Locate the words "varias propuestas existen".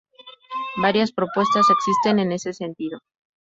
0.81-2.17